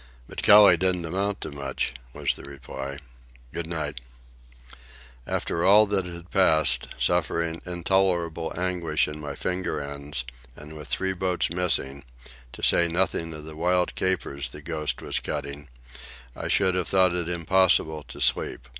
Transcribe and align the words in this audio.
"But 0.27 0.41
Kelly 0.41 0.77
didn't 0.77 1.05
amount 1.05 1.41
to 1.41 1.51
much," 1.51 1.93
was 2.11 2.33
the 2.33 2.41
reply. 2.41 2.97
"Good 3.53 3.67
night." 3.67 4.01
After 5.27 5.63
all 5.63 5.85
that 5.85 6.07
had 6.07 6.31
passed, 6.31 6.87
suffering 6.97 7.61
intolerable 7.67 8.51
anguish 8.59 9.07
in 9.07 9.21
my 9.21 9.35
finger 9.35 9.79
ends, 9.79 10.25
and 10.55 10.75
with 10.75 10.87
three 10.87 11.13
boats 11.13 11.51
missing, 11.51 12.03
to 12.51 12.63
say 12.63 12.87
nothing 12.87 13.31
of 13.35 13.43
the 13.45 13.55
wild 13.55 13.93
capers 13.93 14.49
the 14.49 14.63
Ghost 14.63 15.03
was 15.03 15.19
cutting, 15.19 15.69
I 16.35 16.47
should 16.47 16.73
have 16.73 16.87
thought 16.87 17.13
it 17.13 17.29
impossible 17.29 18.01
to 18.07 18.19
sleep. 18.19 18.67